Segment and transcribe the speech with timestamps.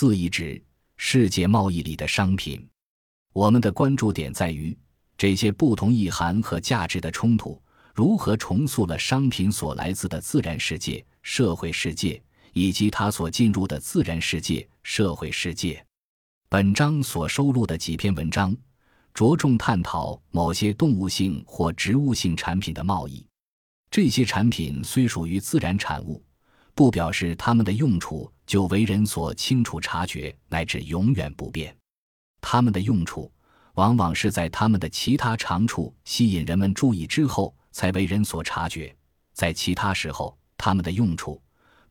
[0.00, 0.58] 四一指
[0.96, 2.66] 世界贸易里的商品。
[3.34, 4.74] 我们的关注点在于
[5.18, 7.62] 这些不同意涵和价值的冲突
[7.94, 12.18] 如何重塑了商品所来自的自然世界、社会世界，
[12.54, 15.84] 以及它所进入的自然世界、社会世界。
[16.48, 18.56] 本章所收录的几篇文章
[19.12, 23.22] 着重探讨某些动物性或植物性产品的贸易。
[23.90, 26.24] 这些产品虽属于自然产物，
[26.74, 31.72] 不表示它们的用处就为人所清楚察觉乃至永远不变。
[32.40, 33.30] 它们的用处
[33.74, 38.92] 往往是在它们的其他长处吸引人们注意之后才为人所察觉，
[39.32, 41.40] 在其他时候，它们的用处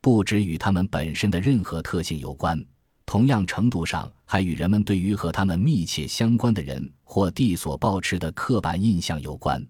[0.02, 2.62] 不只与它们本身的任何特性有关，
[3.06, 9.66] 同样程度上还与人们对于和它们密切相关的人或地所保持的刻板印象有关。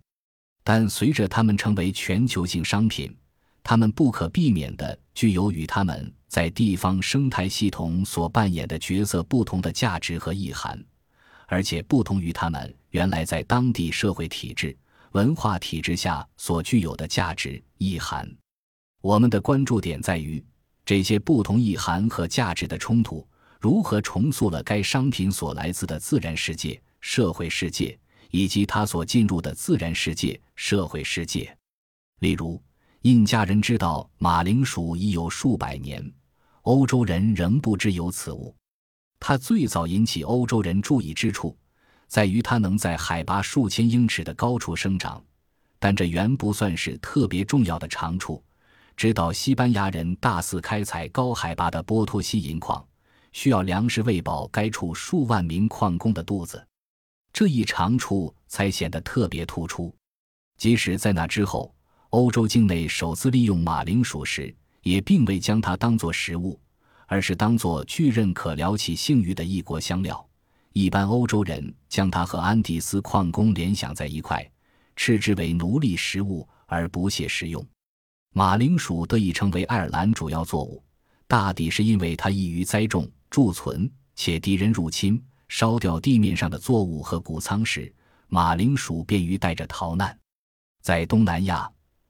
[0.63, 3.16] 但随着它们成为全球性商品，
[3.61, 10.81] 它们不可避免地具有与它们在地方生态系统所扮演的角色不同的价值和意涵，
[11.47, 14.77] 而且不同于他们原来在当地社会体制、
[15.11, 18.25] 文化体制下所具有的价值意涵。
[19.02, 20.41] 我们的关注点在于
[20.85, 23.27] 这些不同意涵和价值的冲突
[23.59, 28.00] 如何重塑了该商品所来自的自然世界、社会世界。
[28.31, 31.57] 以及它所进入的自然世界、社会世界，
[32.19, 32.61] 例如，
[33.02, 36.13] 印加人知道马铃薯已有数百年，
[36.70, 38.56] 欧洲人仍不知有此物。
[39.20, 41.58] 它最早引起欧洲人注意之处，
[42.08, 45.20] 在于它能在海拔数千英尺的高处生长，
[45.80, 48.44] 但这原不算是特别重要的长处。
[48.95, 52.86] 直到西班牙人大肆开采高海拔的波托西银矿，
[53.31, 56.64] 需要粮食喂饱该处数万名矿工的肚子。
[57.34, 59.92] 这一长处才显得特别突出。
[60.56, 61.73] 即使在那之后，
[62.12, 66.59] 欧洲境内首次利用马铃薯时，也并未将它当作食物，
[67.08, 70.25] 而是当作巨刃可撩起性欲的异国香料。
[70.73, 74.47] 一般欧洲人将它和安第斯矿工联想在一块，
[74.95, 77.66] 斥之为奴隶食物而不屑食用。
[78.34, 80.84] 马铃薯得以成为爱尔兰主要作物，
[81.28, 85.22] 大抵是因为它易于栽种、贮存，且敌人入侵。
[85.47, 87.91] 烧掉地面上的作物和谷仓时，
[88.28, 90.16] 马铃薯便于带着逃难。
[90.84, 91.67] 在东南亚，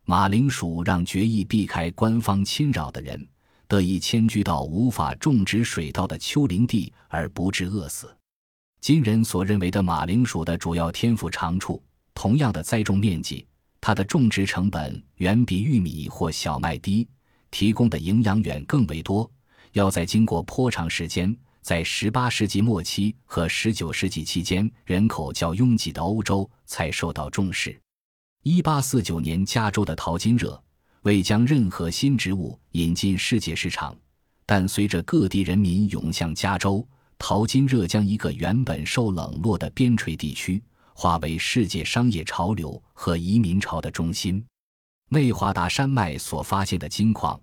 [0.10, 3.28] 马铃薯让决意避开官方侵扰的人
[3.68, 8.12] 得以迁居到无法种植水稻的丘陵地而不致饿死。
[8.82, 11.80] 今人所认为的马铃薯的主要天赋长处，
[12.16, 13.46] 同样的栽种面积，
[13.80, 17.08] 它的种植成本远比玉米或小麦低，
[17.52, 19.30] 提供的营养远更为多。
[19.74, 21.38] 要在经过颇长时间。
[21.62, 27.80] 在18世纪末期和19世纪期间，人口较拥挤的欧洲才受到重视。
[28.44, 30.62] 1849年，加州的淘金热
[31.02, 33.96] 未将任何新植物引进世界市场，
[34.46, 40.64] 但随着各地人民涌向加州，淘金热将一个原本受冷落的边陲地区
[40.94, 44.46] 化为世界商业潮流和移民潮的中心。
[45.10, 47.40] 内华达山脉所发现的金矿，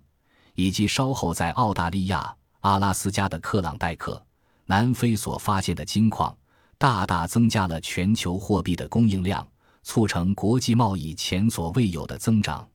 [0.55, 2.33] 以及稍后在澳大利亚。
[2.61, 4.21] 阿拉斯加的克朗代克、
[4.65, 6.35] 南非所发现的金矿，
[6.77, 9.47] 大大增加了全球货币的供应量，
[9.87, 12.67] 促成国际贸易前所未有的增长。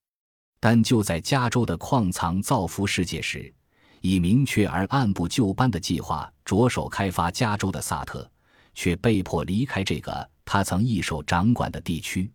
[0.59, 3.53] 但就在加州的矿藏造福世界时，
[4.01, 8.29] 以明确而按部就班的计划着手开发加州的萨特，
[8.73, 12.33] 却被迫离开这个他曾一手掌管的地区。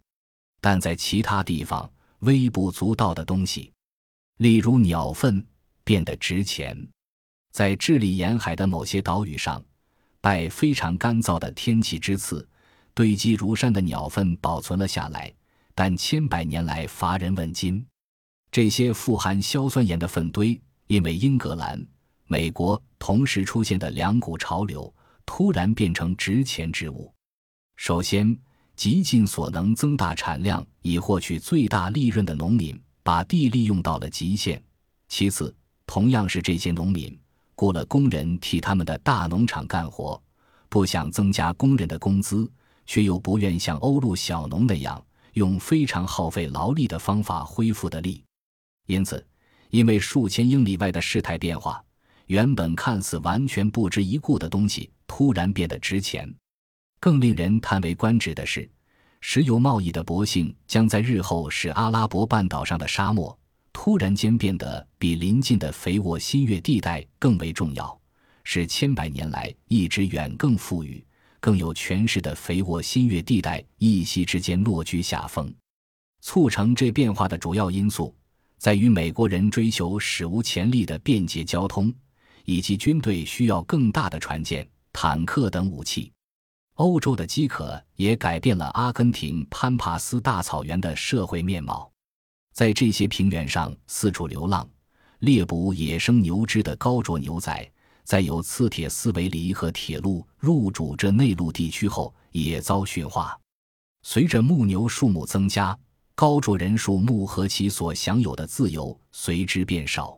[0.62, 3.74] 但在其他地方，微不足道的东西，
[4.38, 5.44] 例如鸟粪，
[5.84, 6.78] 变得值钱。
[7.52, 9.64] 在智利沿海的某些岛屿上，
[10.22, 12.48] 拜非常干燥的天气之赐，
[12.98, 15.32] 堆积如山的鸟粪保存了下来，
[15.76, 17.86] 但千百年来乏人问津。
[18.52, 21.80] 这些富含硝酸盐的粪堆，因为英格兰、
[22.26, 24.92] 美国同时出现的两股潮流，
[25.28, 27.14] 突然变成值钱之物。
[27.76, 28.36] 首先，
[28.76, 34.58] 极尽所能增大产量以获取最大利润的农民，把地利用到了极限；
[35.08, 37.16] 其次，同样是这些农民。
[37.54, 40.20] 雇了工人替他们的大农场干活，
[40.68, 42.52] 不想增加工人的工资，
[42.88, 45.00] 却又不愿像欧陆小农那样
[45.34, 48.24] 用非常耗费劳力的方法恢复的力。
[48.88, 49.24] 因此，
[49.70, 51.84] 因为数千英里外的事态变化，
[52.26, 56.34] 原本看似完全不值一顾的东西突然变得值钱。
[57.00, 58.68] 更令人叹为观止的是，
[59.22, 63.38] 石油贸易的博兴将在日后使阿拉伯半岛上的沙漠。
[63.74, 68.00] 突然间变得比邻近的肥沃新月地带更为重要，
[68.44, 71.06] 使千百年来一直远更富裕、
[71.40, 75.54] 更有权势的肥沃新月地带一夕之间落居下风。
[76.22, 78.14] 促成这变化的主要因素，
[78.58, 81.94] 在于美国人追求史无前例的便捷交通，
[82.44, 86.12] 以及军队需要更大的船舰、坦克等武器。
[86.74, 91.92] 欧洲的饥渴也改变了阿根廷潘帕斯大草原的社会面貌。
[92.54, 94.68] 在这些平原上四处流浪、
[95.20, 97.72] 猎捕野生牛只的高卓牛仔，
[98.08, 103.38] 在有次铁丝围篱和铁路入主这内陆地区后，也遭驯化。
[104.02, 105.78] 随着牧牛数目增加，
[106.16, 110.18] 高卓人数目和其所享有的自由随之变少。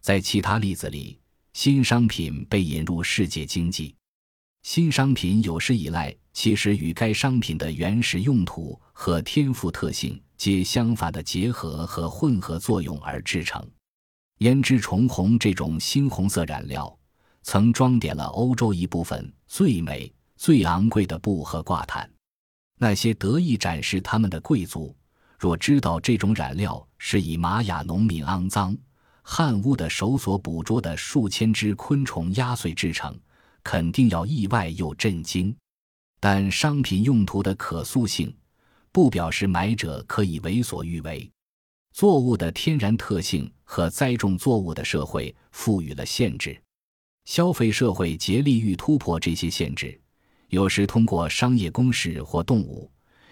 [0.00, 1.18] 在其他例子里，
[1.52, 3.92] 新商品被引入世界经济。
[4.62, 13.68] 新商品有史以来其实与该商品的原始用途和天赋特性皆相反的结合和混合作用而制成。
[14.38, 16.96] 胭脂虫红这种猩红色染料，
[17.48, 22.10] 曾装点了欧洲一部分最美、最昂贵的布和挂毯。
[22.76, 24.92] 那些得意展示他们的贵族，
[25.38, 28.76] 若知道这种染料是以玛雅农民肮脏、
[29.22, 33.16] 汗污的手所捕捉的数千只昆虫压碎制成。
[33.62, 35.56] 肯定要意外又震惊，
[36.18, 38.36] 但商品用途的可塑性，
[38.90, 41.30] 不表示买者可以为所欲为。
[41.92, 46.60] 作物的天然特性和栽种作物的社会赋予了限制，
[47.26, 50.00] 消费社会竭力欲突破这些限制，
[50.48, 52.88] 有时通过商业公式或动物，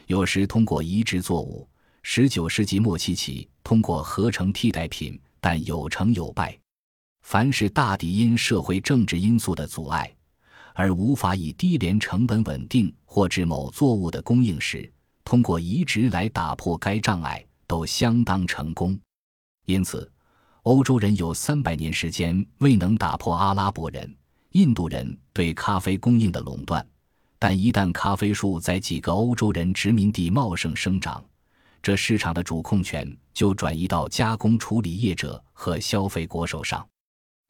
[0.09, 1.67] 有时通过移植作物。
[2.03, 6.59] 十九世纪末期起，通过合成替代品，但有成有败。
[7.23, 10.13] 凡是大抵因社会政治因素的阻碍。
[10.75, 14.93] 而无法以低廉成本稳定或制某作物的供应时，
[15.23, 18.99] 通过移植来打破该障碍，都相当成功。
[19.67, 20.11] 因此，
[20.65, 24.17] 欧洲人有三百年时间未能打破阿拉伯人、
[24.53, 26.85] 印度人对咖啡供应的垄断。
[27.39, 31.23] 但一旦咖啡树在几个欧洲人殖民地茂盛生长，
[31.83, 36.87] 这市场的主控权就转移到加工处理业者和消费国手上。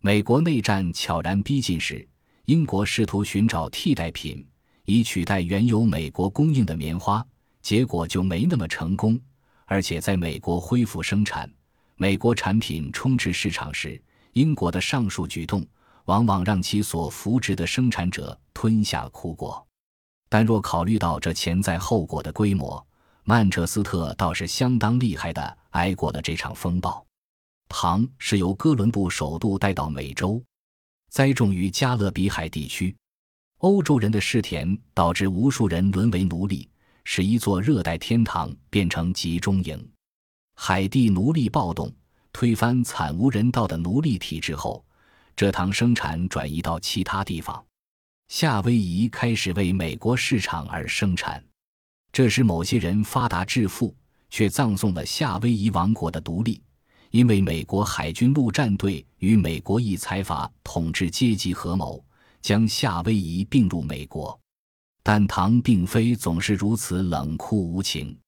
[0.01, 2.07] 美国内战悄然逼近时。
[2.47, 4.45] 英国试图寻找替代品，
[4.87, 7.25] 以取代原有美国供应的棉花，
[7.63, 9.19] 结果就没那么成功。
[9.67, 11.51] 而且，在美国恢复生产、
[11.97, 14.01] 美国产品充斥市场时，
[14.33, 15.65] 英国的上述举动
[16.07, 19.65] 往往让其所扶植的生产者吞下苦果。
[20.29, 22.85] 但若考虑到这潜在后果的规模，
[23.23, 27.07] 曼彻斯特倒是相当厉害的挨过了这场风暴。
[27.69, 30.43] 糖是由哥伦布首度带到美洲。
[31.11, 32.95] 栽种于加勒比海地区，
[33.59, 36.69] 欧洲人的试田导致无数人沦为奴隶，
[37.05, 39.89] 使一座热带天堂变成集中营。
[40.55, 41.93] 海地奴隶暴动
[42.33, 44.85] 推翻惨无人道的奴隶体制后，
[45.37, 47.65] 蔗糖生产转移到其他地方，
[48.29, 51.45] 夏威夷开始为美国市场而生产，
[52.13, 53.95] 这使某些人发达致富，
[54.31, 56.63] 却葬送了夏威夷王国的独立。
[57.11, 62.05] 因为美国海军陆战队与美国一财阀统治阶级合谋，
[62.43, 64.37] 将夏威夷并入美国，
[65.03, 68.19] 但糖并非总是如此冷酷无情。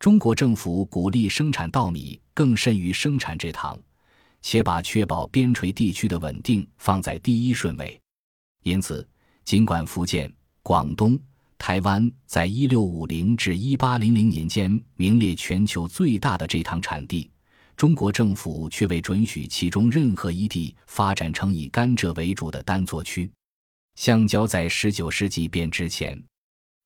[0.00, 3.78] 中国政府鼓励生产稻米，更甚于生产蔗糖，
[4.40, 8.00] 且把确保边陲地区的稳定放在第一顺位。
[8.62, 9.06] 因此，
[9.44, 10.32] 尽管福建、
[10.62, 11.20] 广东、
[11.58, 13.98] 台湾在1650至1800
[14.30, 17.30] 年间名列全球最大的蔗糖产地。
[17.76, 23.30] 中国政府却未准许其中任何一地发展成以甘蔗为主的单作区。
[23.96, 26.18] 橡胶在19世纪变之前，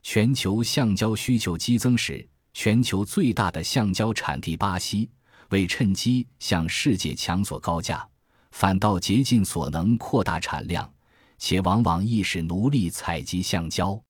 [0.03, 5.11] 全球橡胶需求激增时，全球最大的橡胶产地巴西
[5.51, 8.09] 为趁机向世界强索高价，
[8.53, 10.91] 反倒竭尽所能扩大产量，
[11.37, 14.01] 且往往亦是奴隶采集橡胶。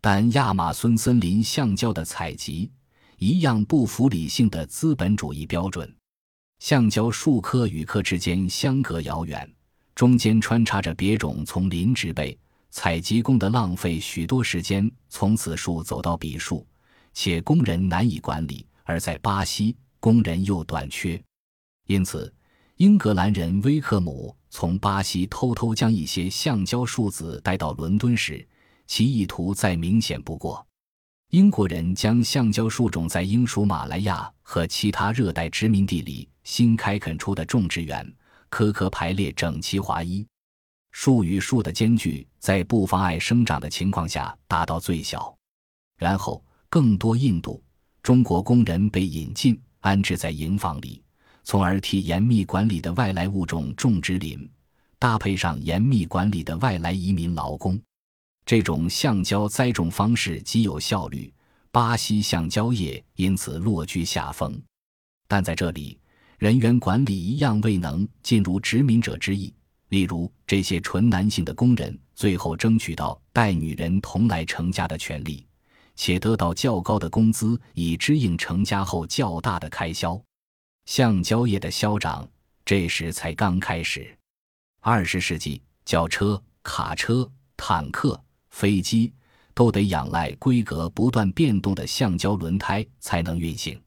[0.00, 2.70] 但亚马孙森林橡胶的采集
[3.18, 5.94] 一样不符理性的资本主义标准。
[6.60, 9.52] 橡胶树棵与棵之间相隔遥远，
[9.94, 12.38] 中间穿插着别种丛林植被。
[12.70, 16.64] 采集工的浪费许多时间从此树走到彼树，
[17.12, 18.66] 且工人难以管理。
[18.84, 21.22] 而在巴西，工人又短缺，
[21.86, 22.32] 因此，
[22.76, 28.44] 英格兰人威克姆从巴西偷偷将一些橡胶树籽带到伦敦时，
[28.86, 30.66] 其意图再明显不过。
[31.30, 36.28] 英国人将橡胶树种在英属马来亚和其他热带殖民地里。
[36.42, 38.12] 新开垦出的种植园，
[38.48, 40.26] 棵棵排列整齐划一，
[40.90, 45.32] 树与树的间距在不妨碍生长的情况下达到最小。
[45.96, 47.62] 然后，更多印度、
[48.02, 51.02] 中国工人被引进，安置在营房里，
[51.42, 54.48] 从而替严密管理的外来物种种植林，
[54.98, 57.78] 搭配上严密管理的外来移民劳工。
[58.46, 61.30] 这种橡胶栽种方式极有效率，
[61.70, 64.58] 巴西橡胶业因此落居下风。
[65.28, 65.98] 但在这里。
[66.40, 69.52] 人员管理一样未能尽如殖民者之意，
[69.90, 75.44] 例如，这些纯男性的工人最后争取到带女人同来成家的权利，
[76.02, 80.18] 且得到较高的工资，以支应成家后较大的开销。
[80.86, 82.26] 橡胶业的消长
[82.64, 84.16] 这时才刚开始。
[84.80, 89.12] 二十世纪，轿车、卡车、坦克、飞机
[89.52, 93.78] 都得仰赖规格不断变动的橡胶轮胎才能运行。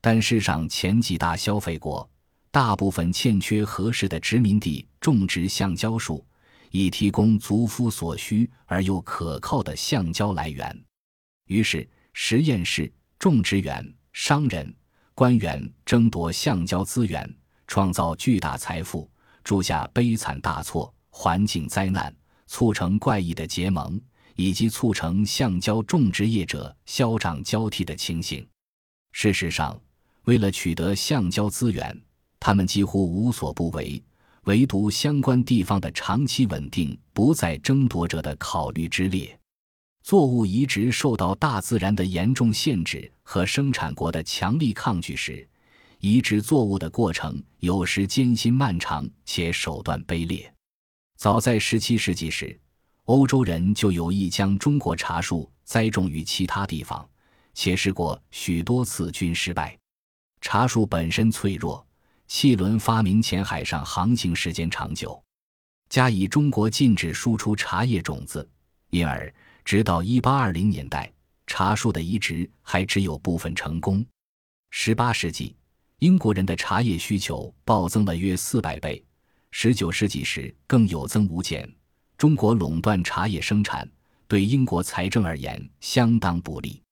[0.00, 2.10] 但世上前几大消费国。
[2.50, 6.26] 大部分欠缺合适的殖民地种植橡胶树，
[6.72, 10.84] 以提供族夫所需而又可靠的橡胶来源。
[11.46, 14.74] 于是，实验室、种植园、商人、
[15.14, 17.28] 官员争夺橡胶资源，
[17.66, 19.10] 创造巨大财富，
[19.42, 22.14] 铸下悲惨大错、环境灾难，
[22.46, 24.00] 促成怪异的结盟，
[24.36, 28.46] 以及促成橡胶种植业者消长交替的情形。
[29.12, 29.78] 事实上，
[30.24, 32.00] 为了取得橡胶资源，
[32.40, 34.02] 他们几乎无所不为，
[34.44, 39.38] 唯独相关地方的长期稳定不在争夺者的考虑之列。
[40.04, 45.48] 作物移植受到大自然的严重限制和生产国的强力抗拒时，
[45.98, 50.52] 移植作物的过程有时艰辛漫长且手段卑劣。
[51.16, 52.60] 早在17世纪时，
[53.04, 57.08] 欧洲人就有意将中国茶树栽种于其他地方，
[57.54, 59.74] 且试过许多次均失败。
[60.42, 61.84] 茶树本身脆弱。
[62.26, 65.22] 汽轮发明前，海上航行时间长久，
[65.88, 68.46] 加以中国禁止输出茶叶种子，
[68.90, 69.32] 因而
[69.64, 71.10] 直到一八二零年代，
[71.46, 74.04] 茶树的移植还只有部分成功。
[74.70, 75.56] 十八世纪，
[75.98, 79.02] 英国人的茶叶需求暴增了约四百倍，
[79.50, 81.68] 十九世纪时更有增无减。
[82.18, 83.90] 中国垄断茶叶生产，
[84.28, 86.82] 对英国财政而言相当不利。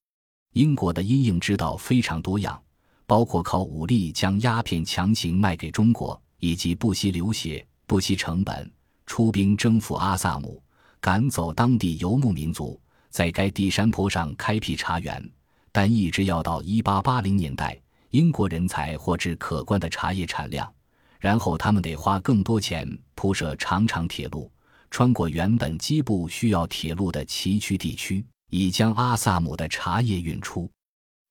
[0.54, 2.60] 英国的因应之道非常多样。
[3.04, 8.70] 包括靠武力将鸦片强行卖给中国，以及不惜流血、不惜成本
[9.04, 10.62] 出兵征服阿萨姆，
[11.02, 12.80] 赶走当地游牧民族，
[13.10, 15.30] 在该地山坡上开辟茶园。
[15.72, 17.76] 但一直要到1880年代，
[18.10, 20.72] 英国人才获知可观的茶叶产量，
[21.18, 24.48] 然后他们得花更多钱铺设长长铁路，
[24.92, 30.70] 穿过原本基部需要铁路的崎岖地区，以将阿萨姆的茶叶运出。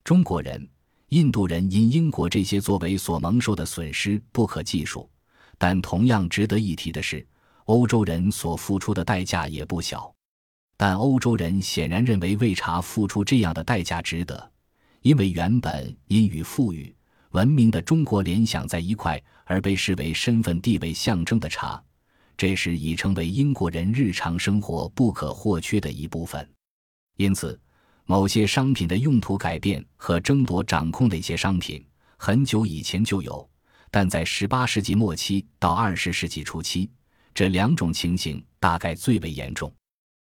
[0.04, 0.68] 中国人。
[1.08, 5.06] 印度人因英国这些作为所蒙受的损失不可计数，
[5.58, 7.26] 但同样值得一提的是，
[7.64, 10.12] 欧洲人所付出的代价也不小。
[10.76, 14.50] 但欧洲人显然认为为茶付出这样的代价值得，
[15.02, 16.94] 因为原本因与富裕
[17.30, 21.82] 文明的中国联想在一块而被视为身份地位象征的茶，
[22.36, 26.48] 这时已成为英国人日常生活不可或缺的一部分。
[27.16, 27.60] 因此。
[28.04, 31.82] 某些商品的用途改变和争夺掌控的一些商品，
[32.16, 33.48] 很久以前就有，
[33.92, 36.90] 但在18世纪末期到20世纪初期，
[37.34, 39.72] 这两种情形大概最为严重。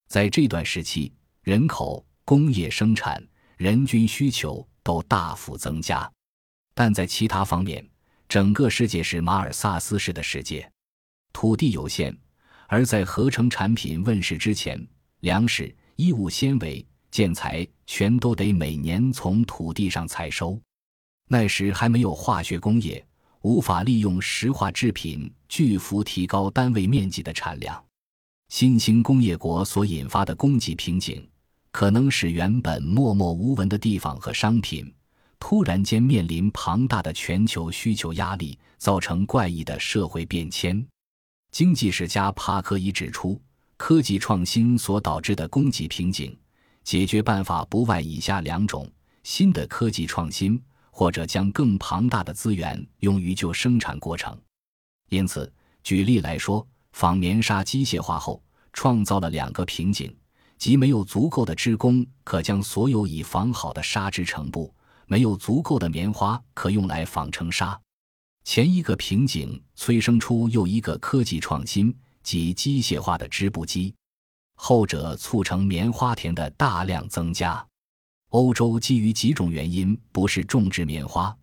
[0.08, 3.22] 在这段时期，人口、工业生产、
[3.56, 6.10] 人均需求都大幅增加，
[6.74, 7.86] 但在其他方面，
[8.28, 10.70] 整个世界是马尔萨斯式的世界，
[11.32, 12.16] 土地有限，
[12.66, 14.86] 而在合成产品问世之前，
[15.20, 16.86] 粮食、衣物、纤维。
[17.10, 20.58] 建材全都得每年从土地上采收，
[21.28, 23.06] 那时还没有化学工业，
[23.42, 27.82] 无法利用石化制品巨幅提高单位面积的产量。
[28.48, 31.26] 新兴工业国所引发的供给瓶颈，
[31.70, 34.92] 可能使原本默默无闻的地方和商品，
[35.38, 40.84] 突然间面临庞大的全球需求压力，造成怪异的社会变迁。
[41.50, 43.40] 经济史家帕克伊指出，
[43.76, 46.36] 科技创新所导致的供给瓶颈。
[46.84, 48.90] 解决办法不外以下两种：
[49.22, 50.60] 新的科技创新，
[50.92, 54.38] 或者将更庞大的资源用于旧生产过程。
[55.08, 58.40] 因此，举例来说，纺棉纱机械化后，
[58.72, 60.14] 创造了两个瓶颈：
[60.58, 64.72] 即没有足够的织工可将所有已纺好的纱织成布，
[65.06, 67.78] 没有足够的棉花可用来纺成纱。
[68.44, 73.94] 前一个瓶颈催生出又一个科技创新，即机械化的织布机。
[74.54, 77.66] 后者促成棉花田的大量增加。
[78.32, 81.36] 欧洲基于几种原因不是种植棉花，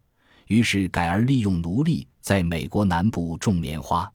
[0.48, 4.12] 于是改而利用奴隶在美国南部种棉花。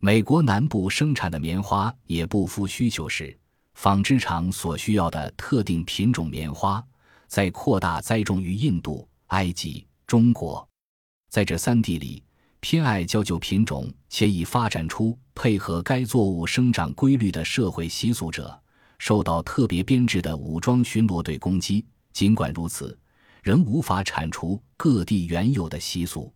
[0.00, 3.36] 美国南部生产的棉花也不敷需求时，
[3.74, 6.80] 纺织厂所需要的特定品种棉花
[7.26, 10.66] 在扩大栽种于印度、埃及、中国。
[11.28, 12.22] 在这三地里。
[12.60, 18.58] 偏爱较旧品种且已发展出配合该作物生长规律的社会习俗者，
[18.98, 21.84] 受到特别编制的武装巡逻队攻击。
[22.14, 22.98] 尽管如此，
[23.42, 26.32] 仍无法铲除各地原有的习俗。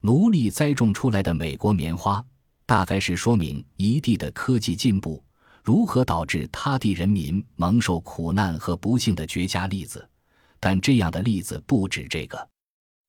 [0.00, 2.24] 奴隶栽种出来的美国棉花，
[2.66, 5.22] 大概是说明一地的科技进步
[5.62, 10.08] 如何导致他地人民蒙受苦难和不幸的绝佳例子。
[10.58, 12.48] 但这样的例子不止这个。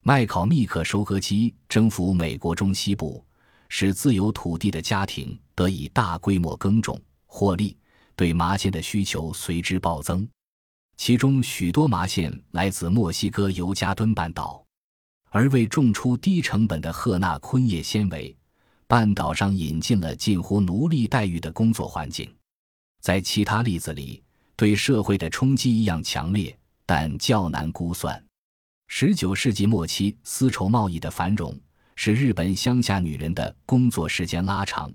[0.03, 3.23] 麦考密克收割机征服美国中西部，
[3.69, 7.77] 使自有土地的家庭得以大规模耕种获利，
[8.15, 10.27] 对麻线的需求随之暴增。
[11.01, 14.63] 其中许多麻线来自墨西哥尤加敦半岛，
[15.31, 18.37] 而为种出低成本的赫纳昆叶纤维，
[18.85, 22.31] 半岛上引进了近乎奴隶待遇的工作环境。
[23.01, 24.21] 在其他例子里，
[24.55, 26.55] 对社会的冲击一样强烈，
[26.85, 28.23] 但较难估算。
[28.87, 31.59] 十九世纪末期，丝绸贸易的繁荣
[31.95, 34.93] 使日本乡下女人的工作时间拉长，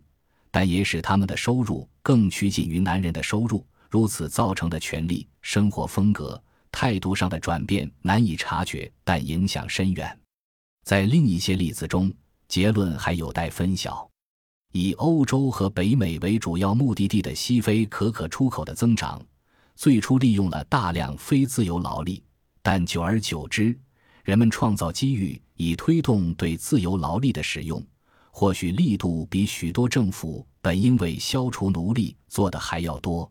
[0.53, 3.67] 但也使他们的收入更趋近于男人的收入。
[3.91, 10.19] 如此造成的权利、生活风格、态度上的转变难以察觉，但影响深远。
[10.85, 12.13] 在另一些例子中，
[12.49, 14.09] 结论还有待分晓。
[14.73, 19.21] 以欧洲和北美为主要目的地的西非可可出口的增长，
[19.75, 22.23] 最初利用了大量非自由劳力，
[22.63, 23.79] 但久而久之。
[24.23, 27.83] 人们创造机遇以推动对自由劳力的使用，
[28.31, 33.31] 或许力度比许多政府本应为消除奴隶做的还要多，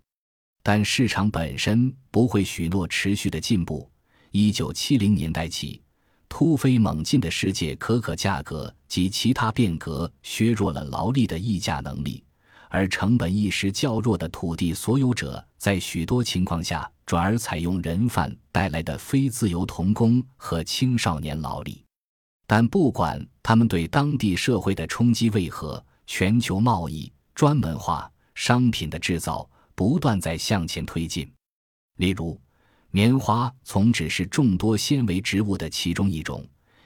[0.67, 3.88] 但市场本身不会许诺持续的进步。
[4.31, 5.79] 一九七零年代起，
[6.27, 12.24] 突飞猛进的世界可可价格及其他变革削弱了劳力的议价能力。
[12.67, 21.84] 而成本意识较弱的土地所有者，在许多情况下转而采用人贩带来的非自由童工和青少年劳力。
[22.48, 31.32] 但不管他们对当地社会的冲击为何，全球贸易专门化商品的制造不断在向前推进。
[31.98, 32.39] 例如，
[32.89, 36.44] 棉花从只是众多纤维植物的其中一种，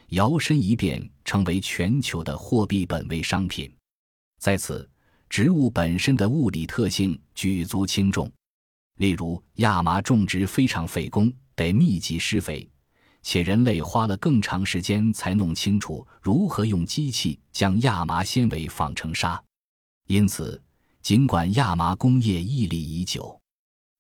[0.10, 3.74] 摇身一变成为全球的货币本位商品。
[4.40, 4.90] 在此。
[5.30, 8.28] 植物本身的物理特性举足轻重，
[8.96, 12.68] 例如亚麻种植非常费工，得密集施肥，
[13.22, 19.40] 且人类花了更长时间才弄清楚如何用机器将亚麻纤维纺成纱。
[20.08, 20.60] 因此，
[21.02, 23.40] 尽管亚麻工业屹立已久，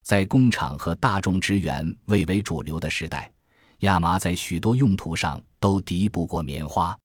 [0.03, 3.31] 在工厂和大众职员未为主流的时代，
[3.79, 6.97] 亚麻在许多用途上都敌不过棉花。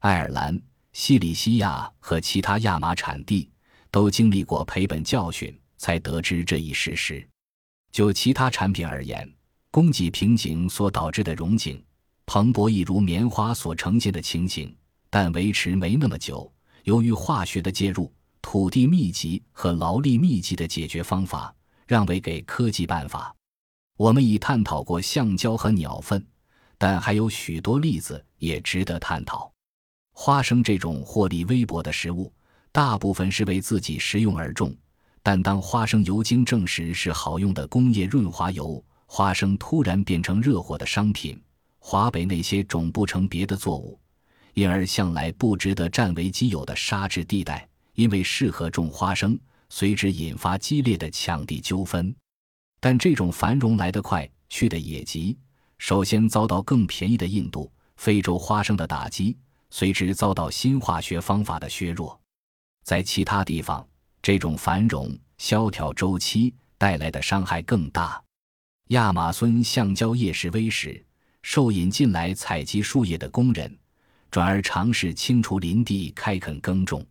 [0.00, 0.60] 爱尔兰、
[0.92, 3.50] 西里西亚和其他亚麻产地。
[3.90, 7.26] 都经历过赔本教训，才得知这一事实。
[7.90, 9.26] 就其他产品而言，
[9.70, 11.82] 供给瓶颈所导致的融景
[12.26, 14.76] 蓬勃，一如棉花所呈现的情形，
[15.08, 16.52] 但维持没那么久。
[16.84, 18.12] 由于化学的介入、
[18.50, 21.54] 土地密集和劳力密集的解决方法，
[21.86, 23.36] 让位给科技办法。
[23.98, 26.26] 我们已探讨过橡胶和鸟粪，
[26.78, 29.52] 但还有许多例子也值得探讨。
[30.14, 32.32] 花生这种获利微薄的食物。
[32.72, 34.74] 大部分是为自己食用而种，
[35.22, 41.38] 但当花生油精证实是好用的工业润滑油，花生突然变成热火的商品。
[41.80, 44.00] 华北那些种不成别的作物，
[44.54, 47.67] 因而向来不值得占为己有的沙质地带，
[47.98, 49.36] 因为适合种花生，
[49.70, 52.14] 随之引发激烈的抢地纠纷。
[52.78, 55.36] 但这种繁荣来得快，去得也急。
[55.78, 59.36] 首先遭到更便宜的印度、非洲花生的打击，
[59.70, 62.16] 随之遭到新化学方法的削弱。
[62.84, 63.84] 在其他地方，
[64.22, 68.22] 这种繁荣萧条周期带来的伤害更大。
[68.90, 71.04] 亚马孙橡胶叶式微时，
[71.42, 73.76] 受引进来采集树叶的工人，
[74.30, 77.04] 转而尝试清除林地、开垦耕种。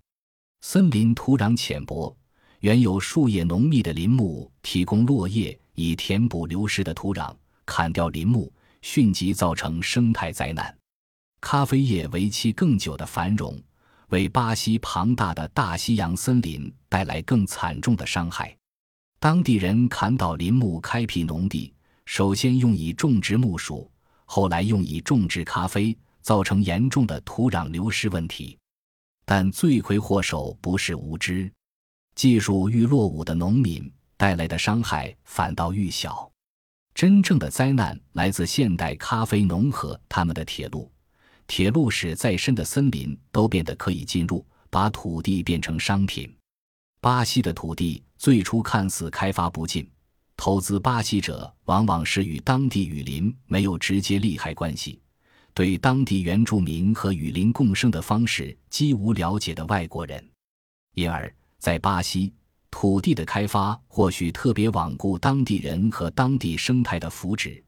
[0.69, 2.13] 森林土壤浅薄，
[2.59, 7.33] 原有树叶浓密的林木提供落叶以填补流失的土壤，
[7.65, 8.51] 砍掉林木，
[8.81, 10.77] 迅即造成生态灾难。
[11.39, 13.57] 咖啡叶为期更久的繁荣。
[14.09, 18.53] 为巴西庞大的大西洋森林带来更惨重的伤害。
[19.21, 23.89] 当地人砍倒林木，开辟农地，首先用以种植木薯，
[24.25, 28.57] 后来用以种植咖啡，造成严重的土壤流失问题。
[29.29, 31.51] 但罪魁祸首不是无知，
[32.15, 36.31] 技术愈落伍的农民带来的伤害反倒愈小。
[36.95, 40.89] 真正的灾难来自现代咖啡农和他们的铁路。
[41.45, 46.33] 铁路使再深的森林都变得可以进入，把土地变成商品。
[47.01, 49.85] 巴西的土地最初看似开发不尽，
[50.37, 55.01] 投资巴西者往往是与当地雨林没有直接利害关系，
[55.57, 60.23] 对当地原住民和雨林共生的方式几无了解的外国人。
[60.93, 62.31] 因而，在巴西，
[62.69, 67.59] 土地的开发或许特别罔顾当地人和当地生态的福祉，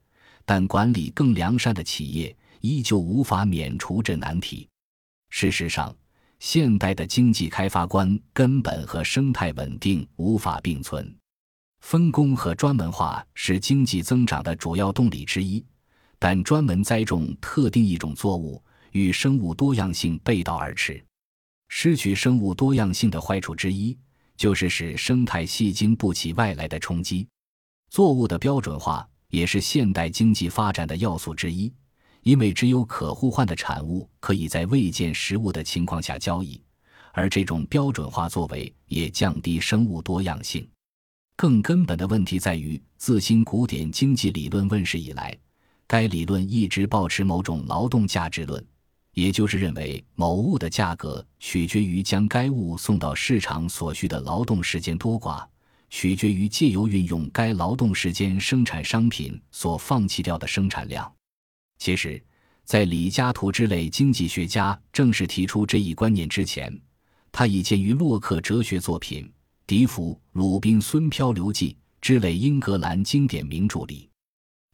[0.46, 2.38] 但管理更良善的企业。
[2.62, 4.70] 依旧无法免除这难题。
[5.32, 5.96] 事实上，
[6.38, 11.12] 现代的经济开发观根本和生态稳定无法并存。
[11.80, 15.66] 分工和专门化是经济增长的主要动力之一，
[16.20, 21.04] 但专门栽种特定一种作物与生物多样性背道而驰。
[21.70, 23.98] 失去生物多样性的坏处之一，
[24.36, 27.28] 就是使生态系经不起外来的冲击。
[27.90, 31.72] 作物的标准化也是现代经济发展的要素之一，
[32.24, 36.62] 因为只有可互换的产物可以在未见实物的情况下交易，
[37.14, 40.68] 而这种标准化作为也降低生物多样性。
[41.36, 45.38] 更根本的问题在于，自新古典经济理论问世以来，
[45.90, 48.64] 该理论一直保持某种劳动价值论。
[49.16, 55.44] 也就是认为某物的价格取决于将该物送到市场所需的劳动时间多寡，
[55.90, 61.12] 取决于借由运用该劳动时间生产商品所放弃掉的生产量。
[61.80, 62.22] 其实，
[62.64, 66.72] 在李嘉图之类经济学家正式提出这一观念之前，
[67.32, 69.26] 他已见于洛克哲学作品
[69.66, 74.09] 《笛福·鲁滨孙漂流记》之类英格兰经典名著里，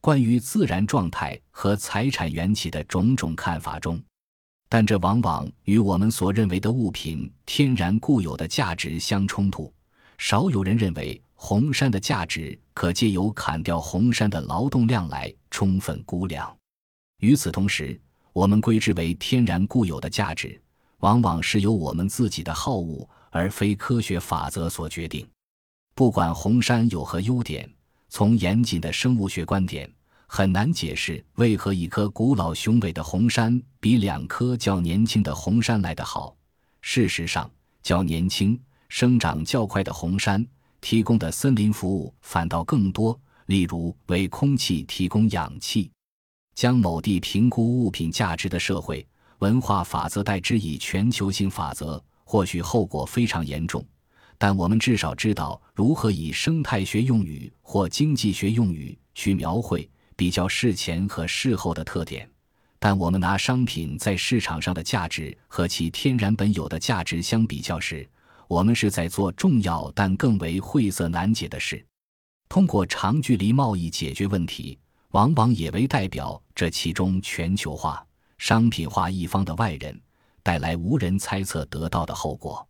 [0.05, 3.99] 关于自然状态和财产缘起的种种看法中。
[4.69, 9.73] 但这往往与我们所认为的物品天然固有的价值相冲突。
[10.19, 16.55] 少有人认为红杉的价值可借由砍掉红杉的劳动量来充分估量。
[17.21, 17.99] 与此同时，
[18.31, 20.61] 我们归之为天然固有的价值，
[20.99, 25.27] 往往是由我们自己的好恶而非科学法则所决定。
[25.95, 27.67] 不管红杉有何优点，
[28.09, 29.91] 从严谨的生物学观点。
[30.27, 36.35] 很难解释为何一棵古老雄伟的红杉比两棵较年轻的红杉来得好。
[36.81, 37.49] 事实上，
[37.83, 40.45] 较年轻、生长较快的红杉
[40.81, 45.91] 提供的森林服务反倒更多，例如为空气提供氧气。
[46.55, 49.05] 将某地评估物品价值的社会
[49.39, 53.85] 文化法则代之以全球性法则，或许后果非常严重。
[54.37, 59.89] 但我们至少知道如何以生态学用语或经济学用语去描绘。
[60.17, 62.25] 比较事前和事后的特点，
[62.79, 68.07] 但我们拿商品在市场上的价值和其天然本有的价值相比较时，
[68.47, 71.85] 我们是在做重要但更为晦涩难解的事。
[72.47, 78.01] 通过长距离贸易解决问题，往往也为代表这其中全球化、
[78.37, 79.99] 商品化一方的外人
[80.41, 82.65] 带来无人猜测得到的后果。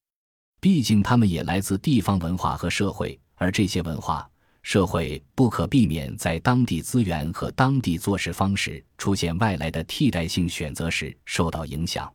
[0.66, 4.28] 毕竟，他们也来自地方文化和社会，而这些文化。
[4.64, 12.12] 社会不可避免在当地资源和当地做事方式出现外来的替代性选择时受到影响。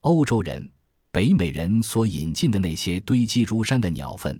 [0.00, 0.70] 欧洲人、
[1.10, 4.38] 北美人所引进的那些堆积如山的鸟粪，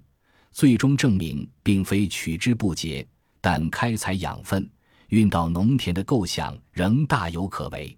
[0.53, 3.09] 最终证明并非取之不竭，
[3.41, 4.71] 但开采养分
[5.09, 7.97] 运到农田的构想仍大有可为。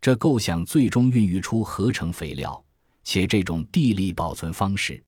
[0.00, 2.64] 这构想最终孕育出合成肥料，
[3.10, 5.02] 且这种地力保存方式。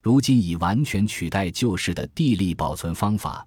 [0.00, 3.44] 如今已完全取代旧式的地力保存方法，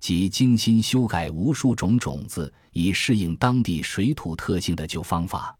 [0.00, 5.54] 即精心修改无数种种子以适应当地水土特性的旧方法。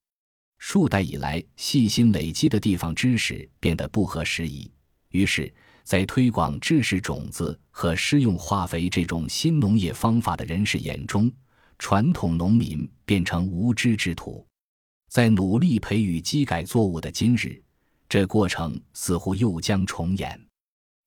[0.57, 4.71] 数代以来细心累积的地方知识变得不合时宜，
[5.11, 11.31] 于是，在推广制式种子和施用化肥这种新农业方法的人士眼中，
[11.79, 14.43] 传统农民变成无知之徒。
[15.11, 17.63] 在努力培育机改作物的今日。
[18.09, 20.41] 这过程似乎又将重演。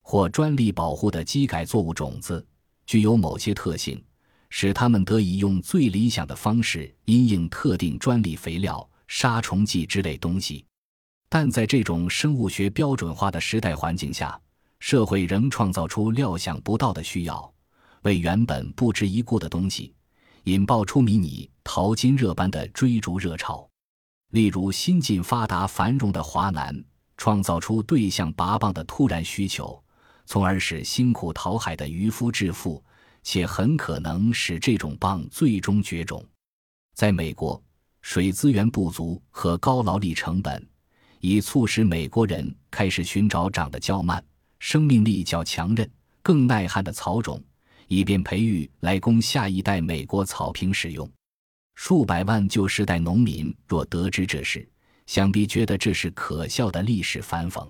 [0.01, 2.45] 或专利保护的机改作物种子
[2.85, 4.01] 具有某些特性，
[4.49, 10.65] 使它们得以用最理想的方式因应特定专利肥料、杀虫剂之类东西。
[11.27, 14.39] 但在这种生物学标准化的时代环境下，
[14.79, 17.53] 社会仍创造出料想不到的需要，
[18.03, 19.93] 为原本不值一顾的东西
[20.45, 23.69] 引爆出迷你淘金热般的追逐热潮。
[24.31, 26.83] 例如，新近发达繁荣的华南。
[27.19, 29.83] 创造出对象拔蚌的突然需求，
[30.27, 32.83] 从而使辛苦讨海的渔夫致富，
[33.23, 36.23] 且很可能使这种蚌最终绝种。
[36.93, 37.59] 在美国，
[38.03, 40.63] 水资源不足和高劳力成本，
[41.19, 44.23] 已促使美国人开始寻找长得较慢、
[44.59, 45.89] 生命力较强韧、
[46.21, 47.43] 更耐旱的草种，
[47.87, 51.11] 以便培育来供下一代美国草坪使用。
[51.79, 54.67] 数百万旧时代农民若得知这事，
[55.05, 57.65] 想必觉得这是可笑的历史反讽。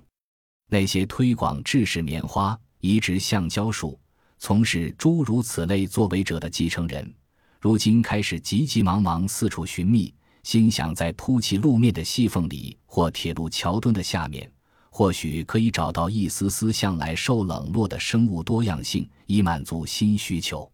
[0.70, 4.00] 那些推广制式棉花、移植橡胶树、
[4.40, 7.14] 从事诸如此类作为者的继承人，
[7.60, 14.50] 如今开始急急忙忙四处寻觅，心想在凸起路面的细缝里或铁路桥墩的下面，
[14.90, 20.72] 或许可以找到一丝丝向来受冷落的生物多样性，以满足新需求。